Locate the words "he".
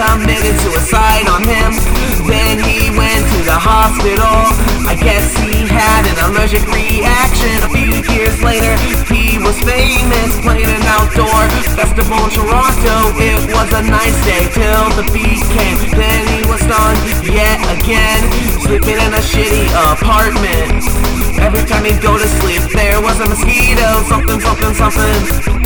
2.64-2.88, 5.36-5.68, 9.12-9.36, 16.32-16.48